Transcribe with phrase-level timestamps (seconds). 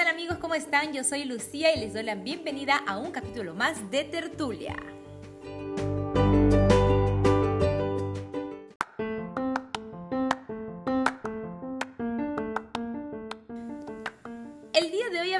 [0.00, 0.38] tal amigos?
[0.38, 0.94] ¿Cómo están?
[0.94, 4.74] Yo soy Lucía y les doy la bienvenida a un capítulo más de Tertulia.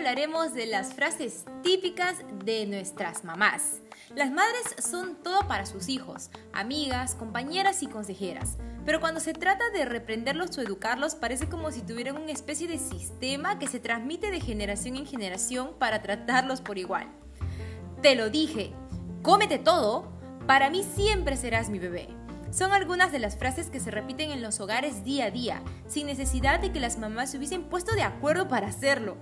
[0.01, 3.83] Hablaremos de las frases típicas de nuestras mamás.
[4.17, 8.57] Las madres son todo para sus hijos, amigas, compañeras y consejeras.
[8.87, 12.79] Pero cuando se trata de reprenderlos o educarlos, parece como si tuvieran una especie de
[12.79, 17.07] sistema que se transmite de generación en generación para tratarlos por igual.
[18.01, 18.73] Te lo dije,
[19.21, 20.11] cómete todo,
[20.47, 22.09] para mí siempre serás mi bebé.
[22.53, 26.07] Son algunas de las frases que se repiten en los hogares día a día, sin
[26.07, 29.19] necesidad de que las mamás se hubiesen puesto de acuerdo para hacerlo.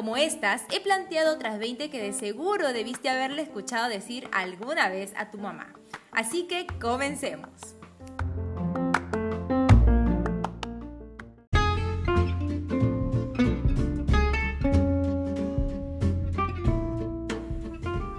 [0.00, 5.12] Como estas, he planteado otras 20 que de seguro debiste haberle escuchado decir alguna vez
[5.14, 5.74] a tu mamá.
[6.10, 7.76] Así que comencemos.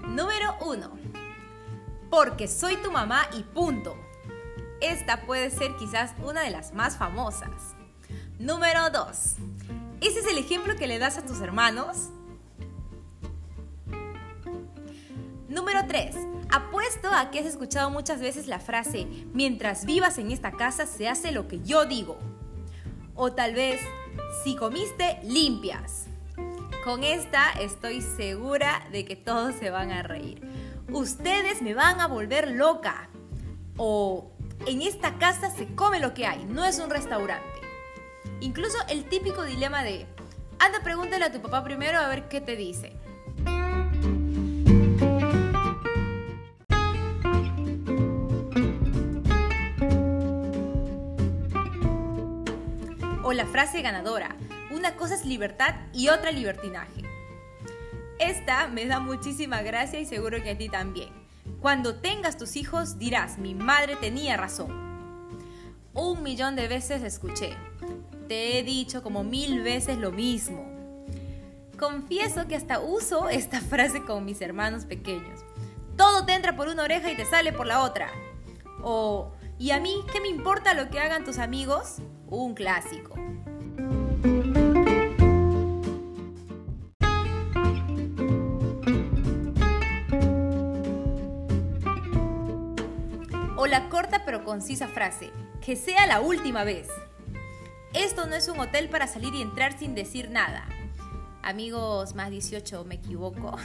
[0.08, 1.00] Número 1.
[2.12, 3.98] Porque soy tu mamá y punto.
[4.82, 7.76] Esta puede ser quizás una de las más famosas.
[8.38, 9.38] Número 2.
[10.02, 12.10] ¿Ese es el ejemplo que le das a tus hermanos?
[15.48, 16.16] Número 3.
[16.50, 21.08] Apuesto a que has escuchado muchas veces la frase, mientras vivas en esta casa se
[21.08, 22.18] hace lo que yo digo.
[23.14, 23.80] O tal vez,
[24.44, 26.08] si comiste, limpias.
[26.84, 30.42] Con esta estoy segura de que todos se van a reír.
[30.92, 33.08] Ustedes me van a volver loca.
[33.78, 34.32] O
[34.66, 37.51] en esta casa se come lo que hay, no es un restaurante.
[38.42, 40.08] Incluso el típico dilema de,
[40.58, 42.92] anda pregúntale a tu papá primero a ver qué te dice.
[53.24, 54.36] O la frase ganadora,
[54.72, 57.04] una cosa es libertad y otra libertinaje.
[58.18, 61.10] Esta me da muchísima gracia y seguro que a ti también.
[61.60, 64.72] Cuando tengas tus hijos dirás, mi madre tenía razón.
[65.94, 67.56] Un millón de veces escuché,
[68.32, 70.66] te he dicho como mil veces lo mismo.
[71.78, 75.42] Confieso que hasta uso esta frase con mis hermanos pequeños.
[75.98, 78.10] Todo te entra por una oreja y te sale por la otra.
[78.82, 81.98] O, ¿y a mí qué me importa lo que hagan tus amigos?
[82.28, 83.16] Un clásico.
[93.58, 96.88] O la corta pero concisa frase, que sea la última vez.
[97.94, 100.66] Esto no es un hotel para salir y entrar sin decir nada.
[101.44, 103.58] Amigos más 18, me equivoco.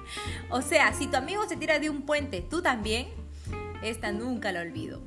[0.50, 3.08] o sea, si tu amigo se tira de un puente, tú también,
[3.82, 5.02] esta nunca la olvido.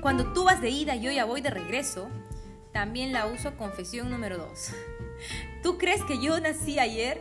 [0.00, 2.08] Cuando tú vas de ida y yo ya voy de regreso,
[2.72, 4.48] también la uso confesión número 2.
[5.64, 7.20] ¿Tú crees que yo nací ayer?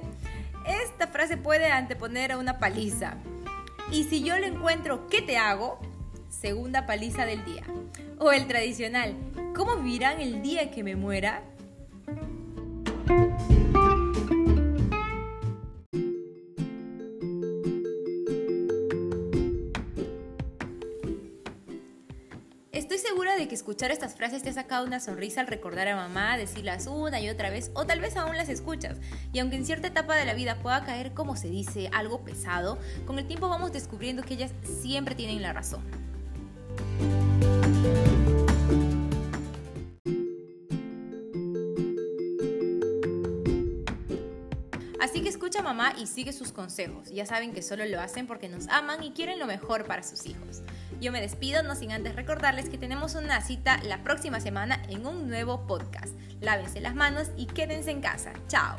[0.68, 3.16] Esta frase puede anteponer a una paliza.
[3.90, 5.80] Y si yo lo encuentro, ¿qué te hago?
[6.30, 7.64] Segunda paliza del día.
[8.20, 9.16] O el tradicional,
[9.56, 11.42] ¿cómo vivirán el día que me muera?
[22.78, 25.96] Estoy segura de que escuchar estas frases te ha sacado una sonrisa al recordar a
[25.96, 29.00] mamá, decirlas una y otra vez, o tal vez aún las escuchas.
[29.34, 32.78] Y aunque en cierta etapa de la vida pueda caer, como se dice, algo pesado,
[33.08, 36.06] con el tiempo vamos descubriendo que ellas siempre tienen la razón.
[45.18, 47.10] Así que escucha a mamá y sigue sus consejos.
[47.10, 50.28] Ya saben que solo lo hacen porque nos aman y quieren lo mejor para sus
[50.28, 50.62] hijos.
[51.02, 55.08] Yo me despido, no sin antes recordarles que tenemos una cita la próxima semana en
[55.08, 56.14] un nuevo podcast.
[56.40, 58.31] Lávense las manos y quédense en casa.
[58.48, 58.78] Chao.